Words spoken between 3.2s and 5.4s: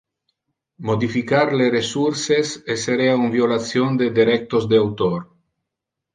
un violation de derectos de autor.